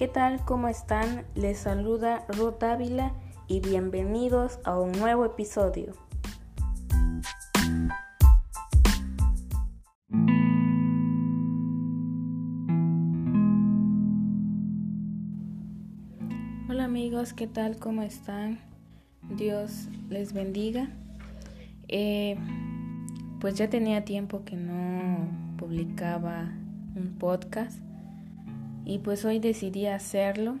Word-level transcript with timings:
¿Qué 0.00 0.08
tal? 0.08 0.42
¿Cómo 0.46 0.68
están? 0.68 1.26
Les 1.34 1.58
saluda 1.58 2.24
Ruth 2.28 2.62
Ávila 2.62 3.12
y 3.48 3.60
bienvenidos 3.60 4.58
a 4.64 4.80
un 4.80 4.92
nuevo 4.92 5.26
episodio. 5.26 5.92
Hola 16.70 16.84
amigos, 16.84 17.34
¿qué 17.34 17.46
tal? 17.46 17.76
¿Cómo 17.76 18.00
están? 18.00 18.58
Dios 19.36 19.88
les 20.08 20.32
bendiga. 20.32 20.88
Eh, 21.88 22.38
pues 23.38 23.54
ya 23.56 23.68
tenía 23.68 24.06
tiempo 24.06 24.46
que 24.46 24.56
no 24.56 25.28
publicaba 25.58 26.48
un 26.96 27.18
podcast 27.18 27.89
y 28.90 28.98
pues 28.98 29.24
hoy 29.24 29.38
decidí 29.38 29.86
hacerlo 29.86 30.56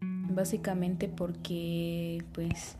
básicamente 0.00 1.06
porque 1.06 2.24
pues 2.32 2.78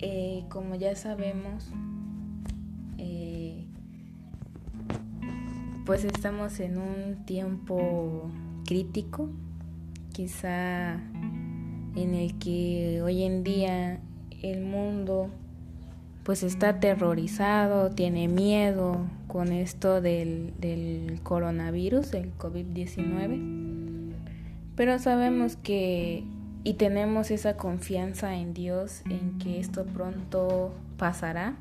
eh, 0.00 0.44
como 0.48 0.74
ya 0.74 0.96
sabemos 0.96 1.70
eh, 2.98 3.64
pues 5.84 6.02
estamos 6.02 6.58
en 6.58 6.78
un 6.78 7.24
tiempo 7.24 8.28
crítico 8.66 9.30
quizá 10.12 10.94
en 10.94 12.12
el 12.12 12.36
que 12.40 13.02
hoy 13.04 13.22
en 13.22 13.44
día 13.44 14.00
el 14.42 14.62
mundo 14.62 15.30
pues 16.26 16.42
está 16.42 16.70
aterrorizado, 16.70 17.90
tiene 17.90 18.26
miedo 18.26 19.06
con 19.28 19.52
esto 19.52 20.00
del, 20.00 20.54
del 20.58 21.20
coronavirus, 21.22 22.14
el 22.14 22.36
COVID-19. 22.36 24.12
Pero 24.74 24.98
sabemos 24.98 25.54
que 25.54 26.24
y 26.64 26.74
tenemos 26.74 27.30
esa 27.30 27.56
confianza 27.56 28.34
en 28.34 28.54
Dios, 28.54 29.02
en 29.08 29.38
que 29.38 29.60
esto 29.60 29.84
pronto 29.84 30.74
pasará 30.96 31.54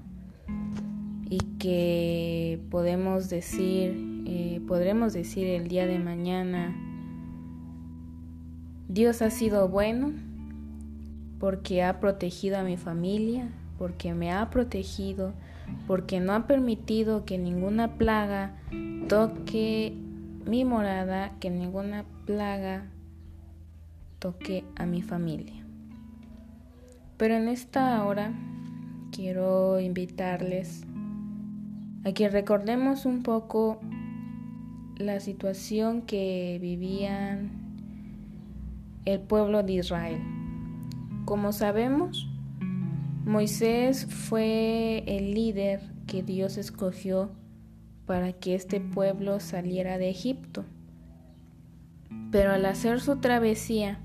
y 1.29 1.37
que 1.59 2.59
podemos 2.71 3.29
decir, 3.29 4.23
eh, 4.25 4.61
podremos 4.67 5.13
decir 5.13 5.45
el 5.45 5.67
día 5.67 5.85
de 5.85 5.99
mañana, 5.99 6.75
Dios 8.87 9.21
ha 9.21 9.29
sido 9.29 9.69
bueno 9.69 10.11
porque 11.39 11.83
ha 11.83 11.99
protegido 11.99 12.57
a 12.57 12.63
mi 12.63 12.77
familia, 12.77 13.51
porque 13.77 14.13
me 14.13 14.31
ha 14.31 14.49
protegido, 14.49 15.33
porque 15.87 16.19
no 16.19 16.33
ha 16.33 16.47
permitido 16.47 17.25
que 17.25 17.37
ninguna 17.37 17.93
plaga 17.97 18.55
toque 19.07 19.93
mi 20.45 20.65
morada, 20.65 21.31
que 21.39 21.49
ninguna 21.49 22.05
plaga 22.25 22.85
toque 24.19 24.63
a 24.75 24.85
mi 24.85 25.01
familia. 25.01 25.65
Pero 27.17 27.35
en 27.35 27.47
esta 27.47 28.03
hora 28.05 28.33
quiero 29.11 29.79
invitarles 29.79 30.85
a 32.03 32.11
que 32.11 32.29
recordemos 32.29 33.05
un 33.05 33.23
poco 33.23 33.79
la 34.97 35.19
situación 35.19 36.01
que 36.01 36.57
vivían 36.61 37.51
el 39.05 39.19
pueblo 39.19 39.63
de 39.63 39.73
Israel. 39.73 40.21
Como 41.25 41.51
sabemos, 41.51 42.29
Moisés 43.25 44.05
fue 44.05 45.03
el 45.07 45.33
líder 45.33 45.81
que 46.05 46.21
Dios 46.21 46.57
escogió 46.57 47.31
para 48.05 48.33
que 48.33 48.53
este 48.53 48.79
pueblo 48.79 49.39
saliera 49.39 49.97
de 49.97 50.11
Egipto. 50.11 50.63
Pero 52.31 52.51
al 52.51 52.67
hacer 52.67 53.01
su 53.01 53.15
travesía, 53.15 53.97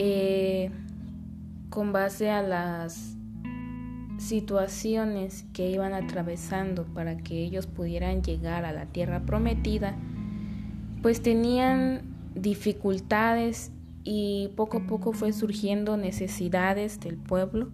eh, 0.00 0.72
con 1.70 1.92
base 1.92 2.28
a 2.28 2.42
las 2.42 3.14
situaciones 4.18 5.44
que 5.52 5.70
iban 5.70 5.94
atravesando 5.94 6.86
para 6.86 7.16
que 7.18 7.44
ellos 7.44 7.68
pudieran 7.68 8.22
llegar 8.22 8.64
a 8.64 8.72
la 8.72 8.86
tierra 8.86 9.20
prometida, 9.20 9.94
pues 11.02 11.22
tenían 11.22 12.02
dificultades 12.34 13.70
y 14.02 14.50
poco 14.56 14.78
a 14.78 14.86
poco 14.88 15.12
fue 15.12 15.32
surgiendo 15.32 15.96
necesidades 15.96 16.98
del 16.98 17.16
pueblo 17.16 17.70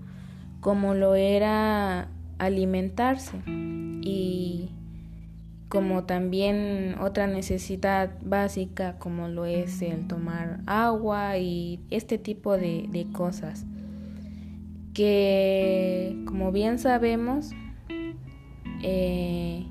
como 0.61 0.95
lo 0.95 1.15
era 1.15 2.09
alimentarse. 2.39 3.43
Y 3.47 4.71
como 5.69 6.05
también 6.05 6.97
otra 7.01 7.27
necesidad 7.27 8.11
básica 8.23 8.99
como 8.99 9.29
lo 9.29 9.45
es 9.45 9.83
el 9.83 10.07
tomar 10.07 10.61
agua 10.67 11.37
y 11.39 11.81
este 11.91 12.19
tipo 12.19 12.57
de, 12.57 13.07
cosas. 13.13 13.67
Que 14.95 16.17
como 16.27 16.51
bien 16.51 16.79
sabemos 16.79 17.51
eh, 18.83 19.67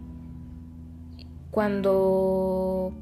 cuando 1.51 2.93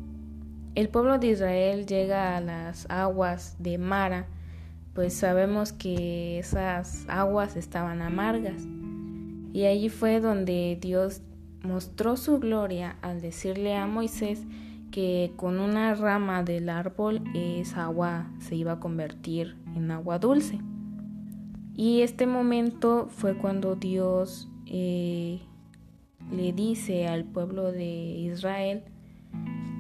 el 0.76 0.90
pueblo 0.90 1.20
de 1.20 1.28
Israel 1.28 1.86
llega 1.86 2.38
a 2.38 2.42
las 2.42 2.90
aguas 2.90 3.58
de 3.60 3.78
Mara 3.78 4.28
pues 4.96 5.14
sabemos 5.14 5.74
que 5.74 6.40
esas 6.40 7.06
aguas 7.10 7.58
estaban 7.58 8.02
amargas. 8.02 8.64
Y 9.52 9.66
allí 9.66 9.90
fue 9.90 10.22
donde 10.22 10.78
Dios 10.82 11.22
mostró 11.64 12.16
su 12.16 12.40
gloria 12.40 12.96
al 13.02 13.22
decirle 13.22 13.76
a 13.76 13.88
Moisés 13.88 14.44
que 14.92 15.34
con 15.36 15.60
una 15.60 15.94
rama 15.96 16.44
del 16.44 16.70
árbol 16.70 17.22
esa 17.34 17.84
agua 17.84 18.32
se 18.40 18.56
iba 18.56 18.74
a 18.74 18.80
convertir 18.80 19.58
en 19.76 19.92
agua 19.92 20.18
dulce. 20.18 20.60
Y 21.76 22.00
este 22.02 22.26
momento 22.26 23.10
fue 23.10 23.38
cuando 23.38 23.76
Dios 23.76 24.48
eh, 24.66 25.42
le 26.32 26.54
dice 26.54 27.10
al 27.10 27.26
pueblo 27.26 27.74
de 27.74 27.84
Israel 27.84 28.84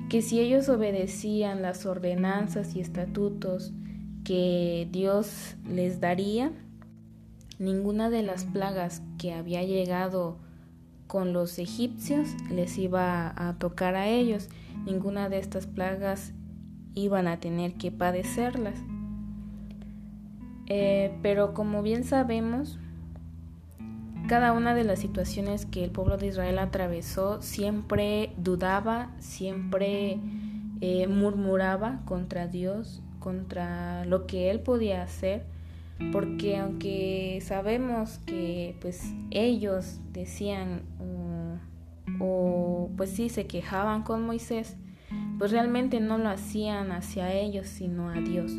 que 0.09 0.21
si 0.21 0.41
ellos 0.41 0.67
obedecían 0.67 1.61
las 1.61 1.85
ordenanzas 1.85 2.75
y 2.75 2.81
estatutos 2.81 3.71
que 4.25 4.89
Dios 4.91 5.55
les 5.65 6.01
daría, 6.01 6.51
ninguna 7.57 8.09
de 8.09 8.23
las 8.23 8.43
plagas 8.43 9.01
que 9.17 9.33
había 9.33 9.63
llegado 9.63 10.37
con 11.07 11.31
los 11.31 11.59
egipcios 11.59 12.27
les 12.49 12.77
iba 12.77 13.33
a 13.37 13.57
tocar 13.57 13.95
a 13.95 14.07
ellos, 14.07 14.49
ninguna 14.85 15.29
de 15.29 15.39
estas 15.39 15.67
plagas 15.67 16.33
iban 16.95 17.27
a 17.27 17.39
tener 17.39 17.75
que 17.75 17.91
padecerlas. 17.91 18.75
Eh, 20.67 21.17
pero 21.21 21.53
como 21.53 21.83
bien 21.83 22.03
sabemos, 22.03 22.79
cada 24.27 24.53
una 24.53 24.73
de 24.73 24.83
las 24.83 24.99
situaciones 24.99 25.67
que 25.67 25.83
el 25.83 25.91
pueblo 25.91 26.17
de 26.17 26.27
Israel 26.27 26.57
atravesó 26.57 27.41
siempre 27.43 28.33
dudaba, 28.37 29.11
siempre 29.19 30.19
eh, 30.81 31.07
murmuraba 31.07 32.01
contra 32.05 32.47
Dios, 32.47 33.03
contra 33.25 34.05
lo 34.05 34.27
que 34.27 34.51
él 34.51 34.59
podía 34.59 35.01
hacer, 35.01 35.41
porque 36.11 36.57
aunque 36.57 37.39
sabemos 37.41 38.19
que 38.27 38.77
pues 38.81 39.15
ellos 39.31 39.99
decían 40.13 40.83
o, 42.19 42.91
pues 42.95 43.09
sí 43.09 43.29
se 43.29 43.47
quejaban 43.47 44.03
con 44.03 44.23
Moisés, 44.23 44.77
pues 45.39 45.49
realmente 45.49 45.99
no 45.99 46.19
lo 46.19 46.29
hacían 46.29 46.91
hacia 46.91 47.33
ellos, 47.33 47.65
sino 47.65 48.09
a 48.09 48.21
Dios. 48.21 48.51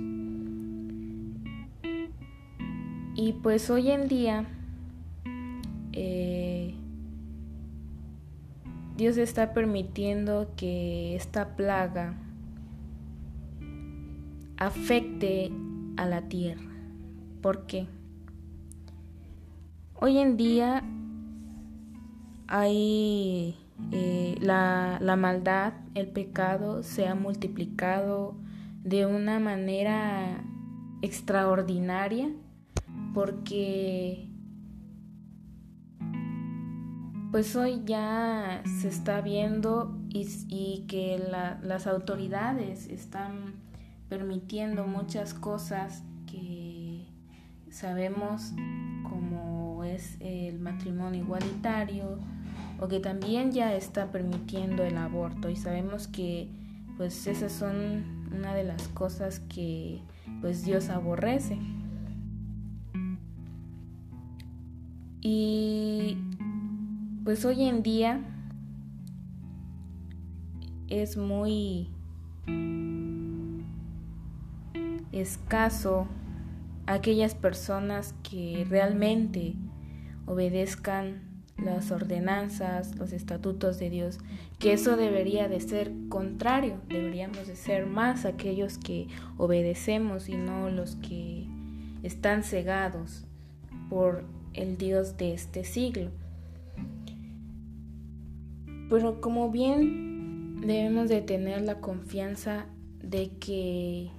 Y 3.15 3.35
pues 3.41 3.71
hoy 3.71 3.93
en 3.93 4.09
día 4.09 4.47
eh, 5.93 6.75
Dios 8.97 9.17
está 9.17 9.55
permitiendo 9.55 10.51
que 10.57 11.15
esta 11.15 11.55
plaga 11.55 12.26
afecte 14.59 15.51
a 15.97 16.07
la 16.07 16.23
tierra. 16.29 16.63
¿Por 17.43 17.67
qué? 17.67 17.87
Hoy 19.95 20.19
en 20.19 20.37
día 20.37 20.83
hay 22.49 23.57
eh, 23.93 24.37
la, 24.41 24.99
la 25.01 25.17
maldad, 25.17 25.75
el 25.95 26.09
pecado 26.09 26.83
se 26.83 27.07
ha 27.07 27.15
multiplicado 27.15 28.37
de 28.83 29.07
una 29.07 29.41
manera 29.41 30.45
extraordinaria 31.03 32.31
porque 33.15 34.29
pues 37.31 37.55
hoy 37.57 37.83
ya 37.85 38.63
se 38.81 38.89
está 38.89 39.21
viendo 39.21 39.99
y, 40.09 40.27
y 40.49 40.87
que 40.87 41.19
la, 41.19 41.59
las 41.63 41.87
autoridades 41.87 42.87
están 42.89 43.55
permitiendo 44.09 44.87
muchas 44.87 45.35
cosas 45.35 46.03
que 46.27 47.07
sabemos 47.71 48.53
como 49.03 49.85
es 49.85 50.17
el 50.21 50.59
matrimonio 50.59 51.23
igualitario 51.23 52.19
o 52.81 52.89
que 52.89 53.01
también 53.01 53.53
ya 53.53 53.75
está 53.75 54.13
permitiendo 54.13 54.85
el 54.85 54.97
aborto 54.99 55.49
y 55.51 55.57
sabemos 55.57 56.09
que 56.09 56.51
pues 56.97 57.27
esas 57.27 57.53
son 57.53 58.27
una 58.35 58.55
de 58.55 58.65
las 58.65 58.89
cosas 58.89 59.41
que 59.41 60.01
pues 60.41 60.65
Dios 60.65 60.89
aborrece. 60.89 61.59
Y 65.21 66.17
pues 67.25 67.45
hoy 67.45 67.65
en 67.65 67.83
día 67.83 68.21
es 70.89 71.17
muy 71.17 71.91
escaso 75.21 76.07
aquellas 76.87 77.35
personas 77.35 78.15
que 78.23 78.67
realmente 78.69 79.55
obedezcan 80.27 81.23
las 81.59 81.91
ordenanzas, 81.91 82.97
los 82.97 83.13
estatutos 83.13 83.79
de 83.79 83.91
Dios, 83.91 84.19
que 84.59 84.73
eso 84.73 84.97
debería 84.97 85.49
de 85.49 85.61
ser 85.61 85.93
contrario, 86.09 86.81
deberíamos 86.89 87.47
de 87.47 87.57
ser 87.57 87.87
más 87.87 88.25
aquellos 88.25 88.79
que 88.79 89.09
obedecemos 89.39 90.29
y 90.29 90.37
no 90.37 90.71
los 90.71 90.97
que 90.97 91.47
están 92.03 92.43
cegados 92.43 93.25
por 93.89 94.25
el 94.53 94.77
Dios 94.77 95.17
de 95.17 95.35
este 95.35 95.65
siglo. 95.65 96.11
Pero 98.89 99.21
como 99.21 99.51
bien 99.51 100.61
debemos 100.61 101.09
de 101.09 101.23
tener 101.23 101.63
la 101.63 101.81
confianza 101.81 102.67
de 103.03 103.31
que 103.41 104.11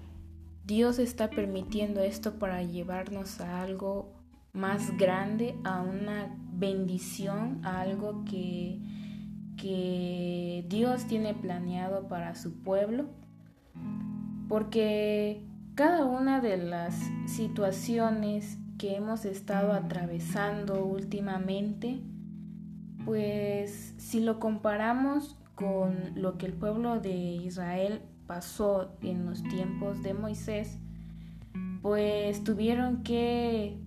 Dios 0.68 1.00
está 1.00 1.30
permitiendo 1.30 2.02
esto 2.02 2.40
para 2.40 2.62
llevarnos 2.62 3.40
a 3.40 3.62
algo 3.62 4.14
más 4.52 4.98
grande, 4.98 5.56
a 5.64 5.82
una 5.82 6.36
bendición, 6.52 7.62
a 7.64 7.80
algo 7.80 8.26
que, 8.26 8.82
que 9.56 10.66
Dios 10.68 11.08
tiene 11.08 11.34
planeado 11.34 12.10
para 12.10 12.36
su 12.36 12.64
pueblo. 12.64 13.06
Porque 14.50 15.42
cada 15.74 16.04
una 16.04 16.42
de 16.42 16.58
las 16.58 17.00
situaciones 17.28 18.58
que 18.78 18.98
hemos 18.98 19.24
estado 19.24 19.72
atravesando 19.72 20.84
últimamente, 20.84 22.02
pues 23.06 23.94
si 23.98 24.20
lo 24.20 24.42
comparamos 24.42 25.38
con 25.56 26.12
lo 26.16 26.38
que 26.38 26.46
el 26.46 26.54
pueblo 26.54 27.00
de 27.00 27.16
Israel 27.16 28.02
pasó 28.28 28.92
en 29.02 29.26
los 29.26 29.42
tiempos 29.44 30.04
de 30.04 30.14
Moisés, 30.14 30.78
pues 31.82 32.44
tuvieron 32.44 33.04
que 33.04 33.80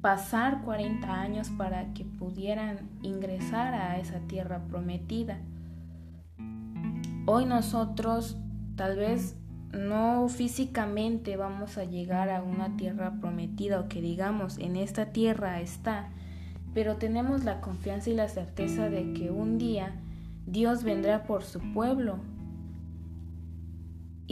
pasar 0.00 0.62
40 0.62 1.12
años 1.12 1.50
para 1.50 1.92
que 1.92 2.04
pudieran 2.04 2.90
ingresar 3.02 3.74
a 3.74 3.98
esa 3.98 4.20
tierra 4.20 4.64
prometida. 4.66 5.38
Hoy 7.26 7.44
nosotros 7.44 8.36
tal 8.74 8.96
vez 8.96 9.36
no 9.72 10.28
físicamente 10.28 11.36
vamos 11.36 11.78
a 11.78 11.84
llegar 11.84 12.30
a 12.30 12.42
una 12.42 12.76
tierra 12.76 13.20
prometida 13.20 13.80
o 13.80 13.88
que 13.88 14.02
digamos 14.02 14.58
en 14.58 14.76
esta 14.76 15.12
tierra 15.12 15.60
está, 15.60 16.10
pero 16.74 16.96
tenemos 16.96 17.44
la 17.44 17.60
confianza 17.60 18.10
y 18.10 18.14
la 18.14 18.28
certeza 18.28 18.90
de 18.90 19.12
que 19.12 19.30
un 19.30 19.58
día 19.58 19.94
Dios 20.46 20.82
vendrá 20.82 21.22
por 21.22 21.44
su 21.44 21.60
pueblo 21.72 22.18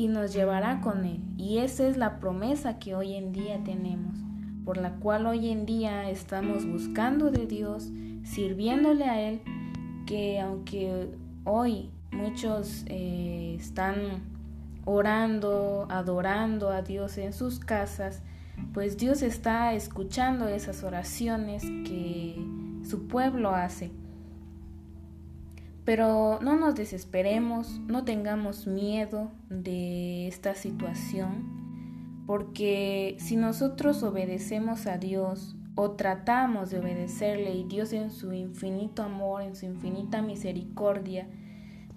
y 0.00 0.08
nos 0.08 0.32
llevará 0.32 0.80
con 0.80 1.04
él. 1.04 1.20
Y 1.36 1.58
esa 1.58 1.86
es 1.86 1.96
la 1.96 2.18
promesa 2.20 2.78
que 2.78 2.94
hoy 2.94 3.14
en 3.14 3.32
día 3.32 3.62
tenemos 3.64 4.16
por 4.64 4.76
la 4.76 4.92
cual 4.92 5.26
hoy 5.26 5.48
en 5.48 5.66
día 5.66 6.10
estamos 6.10 6.64
buscando 6.64 7.30
de 7.30 7.46
Dios, 7.46 7.90
sirviéndole 8.22 9.04
a 9.04 9.20
Él, 9.20 9.40
que 10.06 10.38
aunque 10.40 11.08
hoy 11.44 11.90
muchos 12.12 12.84
eh, 12.86 13.56
están 13.58 14.22
orando, 14.84 15.86
adorando 15.90 16.70
a 16.70 16.82
Dios 16.82 17.18
en 17.18 17.32
sus 17.32 17.58
casas, 17.58 18.22
pues 18.72 18.96
Dios 18.96 19.22
está 19.22 19.74
escuchando 19.74 20.46
esas 20.46 20.84
oraciones 20.84 21.64
que 21.64 22.36
su 22.88 23.08
pueblo 23.08 23.54
hace. 23.54 23.90
Pero 25.84 26.38
no 26.42 26.56
nos 26.56 26.74
desesperemos, 26.74 27.80
no 27.86 28.04
tengamos 28.04 28.66
miedo 28.66 29.30
de 29.48 30.28
esta 30.28 30.54
situación, 30.54 32.24
porque 32.26 33.16
si 33.18 33.36
nosotros 33.36 34.02
obedecemos 34.02 34.86
a 34.86 34.98
Dios 34.98 35.56
o 35.74 35.92
tratamos 35.92 36.70
de 36.70 36.78
obedecerle 36.78 37.54
y 37.54 37.64
Dios 37.64 37.92
en 37.92 38.10
su 38.10 38.32
infinito 38.32 39.02
amor, 39.02 39.42
en 39.42 39.56
su 39.56 39.66
infinita 39.66 40.22
misericordia, 40.22 41.26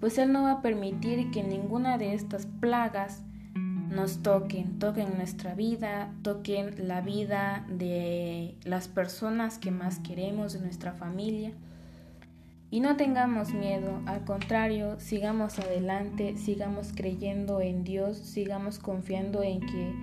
pues 0.00 0.18
Él 0.18 0.32
no 0.32 0.42
va 0.44 0.52
a 0.52 0.62
permitir 0.62 1.30
que 1.30 1.42
ninguna 1.42 1.98
de 1.98 2.14
estas 2.14 2.46
plagas 2.46 3.22
nos 3.94 4.22
toquen, 4.22 4.78
toquen 4.78 5.16
nuestra 5.16 5.54
vida, 5.54 6.12
toquen 6.22 6.88
la 6.88 7.00
vida 7.00 7.64
de 7.68 8.56
las 8.64 8.88
personas 8.88 9.58
que 9.58 9.70
más 9.70 10.00
queremos, 10.00 10.52
de 10.52 10.60
nuestra 10.60 10.92
familia. 10.92 11.52
Y 12.74 12.80
no 12.80 12.96
tengamos 12.96 13.54
miedo, 13.54 14.00
al 14.04 14.24
contrario, 14.24 14.98
sigamos 14.98 15.60
adelante, 15.60 16.36
sigamos 16.36 16.92
creyendo 16.92 17.60
en 17.60 17.84
Dios, 17.84 18.16
sigamos 18.16 18.80
confiando 18.80 19.44
en 19.44 19.60
que 19.60 19.94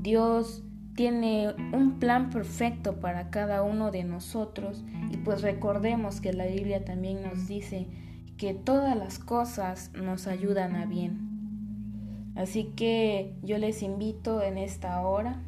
Dios 0.00 0.62
tiene 0.94 1.52
un 1.72 1.98
plan 1.98 2.30
perfecto 2.30 3.00
para 3.00 3.30
cada 3.30 3.64
uno 3.64 3.90
de 3.90 4.04
nosotros 4.04 4.84
y 5.10 5.16
pues 5.16 5.42
recordemos 5.42 6.20
que 6.20 6.32
la 6.32 6.46
Biblia 6.46 6.84
también 6.84 7.20
nos 7.20 7.48
dice 7.48 7.88
que 8.36 8.54
todas 8.54 8.96
las 8.96 9.18
cosas 9.18 9.90
nos 9.94 10.28
ayudan 10.28 10.76
a 10.76 10.86
bien. 10.86 12.30
Así 12.36 12.70
que 12.76 13.34
yo 13.42 13.58
les 13.58 13.82
invito 13.82 14.40
en 14.40 14.56
esta 14.56 15.00
hora 15.00 15.42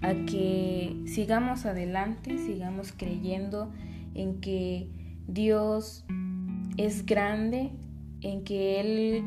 a 0.00 0.14
que 0.14 1.00
sigamos 1.06 1.64
adelante, 1.64 2.38
sigamos 2.38 2.90
creyendo 2.90 3.70
en 4.14 4.40
que 4.40 4.97
Dios 5.28 6.04
es 6.78 7.04
grande, 7.04 7.70
en 8.22 8.42
que 8.44 8.80
Él 8.80 9.24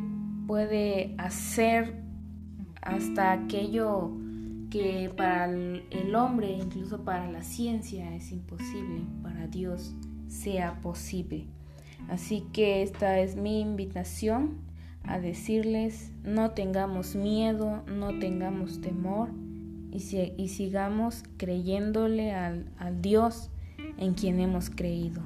puede 0.48 1.14
hacer 1.18 2.02
hasta 2.82 3.32
aquello 3.32 4.12
que 4.72 5.12
para 5.16 5.46
el 5.46 6.16
hombre, 6.16 6.52
incluso 6.52 7.04
para 7.04 7.30
la 7.32 7.44
ciencia, 7.44 8.16
es 8.16 8.32
imposible, 8.32 9.02
para 9.22 9.48
Dios 9.48 9.94
sea 10.28 10.82
posible. 10.82 11.46
Así 12.10 12.48
que 12.52 12.82
esta 12.82 13.20
es 13.20 13.36
mi 13.36 13.62
invitación 13.62 14.58
a 15.04 15.20
decirles, 15.20 16.12
no 16.24 16.52
tengamos 16.52 17.16
miedo, 17.16 17.84
no 17.86 18.18
tengamos 18.18 18.82
temor 18.82 19.30
y, 19.92 20.00
sigamos 20.48 21.24
creyéndole 21.38 22.34
al 22.34 23.02
Dios 23.02 23.52
en 23.98 24.14
quien 24.14 24.40
hemos 24.40 24.70
creído, 24.70 25.22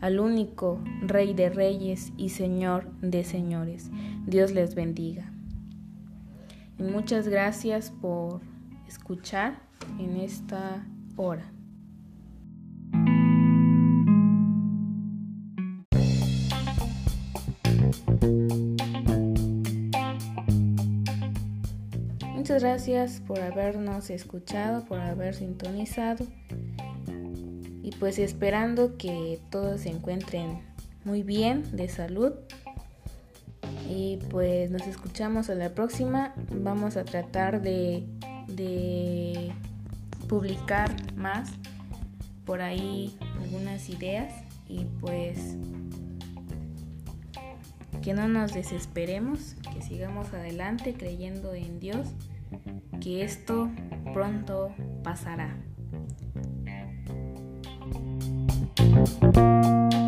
al 0.00 0.20
único 0.20 0.82
Rey 1.02 1.34
de 1.34 1.50
Reyes 1.50 2.12
y 2.16 2.30
Señor 2.30 2.90
de 3.00 3.24
Señores. 3.24 3.90
Dios 4.26 4.52
les 4.52 4.74
bendiga 4.74 5.30
muchas 6.80 7.28
gracias 7.28 7.90
por 7.90 8.40
escuchar 8.88 9.60
en 9.98 10.16
esta 10.16 10.86
hora. 11.16 11.52
Muchas 22.34 22.62
gracias 22.62 23.20
por 23.20 23.40
habernos 23.40 24.10
escuchado, 24.10 24.84
por 24.86 24.98
haber 24.98 25.34
sintonizado 25.34 26.26
y 27.82 27.92
pues 27.92 28.18
esperando 28.18 28.96
que 28.96 29.40
todos 29.50 29.82
se 29.82 29.90
encuentren 29.90 30.60
muy 31.04 31.22
bien 31.22 31.64
de 31.76 31.88
salud 31.88 32.32
y 33.88 34.18
pues 34.28 34.70
nos 34.70 34.86
escuchamos 34.86 35.50
a 35.50 35.54
la 35.54 35.70
próxima. 35.70 36.34
Vamos 36.52 36.96
a 36.96 37.04
tratar 37.04 37.62
de, 37.62 38.06
de 38.48 39.52
publicar 40.28 40.94
más 41.16 41.50
por 42.44 42.60
ahí 42.60 43.16
algunas 43.42 43.88
ideas 43.88 44.32
y 44.68 44.84
pues 45.00 45.56
que 48.02 48.14
no 48.14 48.28
nos 48.28 48.54
desesperemos, 48.54 49.56
que 49.74 49.82
sigamos 49.82 50.32
adelante 50.32 50.94
creyendo 50.94 51.54
en 51.54 51.80
Dios, 51.80 52.08
que 53.00 53.24
esto 53.24 53.70
pronto 54.14 54.74
pasará. 55.02 55.56
Música 59.00 59.99